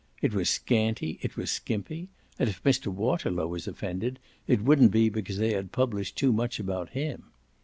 It 0.19 0.33
was 0.33 0.49
scanty, 0.49 1.19
it 1.21 1.37
was 1.37 1.51
"skimpy," 1.51 2.09
and 2.39 2.49
if 2.49 2.63
Mr. 2.63 2.87
Waterlow 2.87 3.45
was 3.45 3.67
offended 3.67 4.17
it 4.47 4.61
wouldn't 4.63 4.89
be 4.91 5.09
because 5.09 5.37
they 5.37 5.53
had 5.53 5.71
published 5.71 6.15
too 6.17 6.33
much 6.33 6.59
about 6.59 6.89
him. 6.93 7.25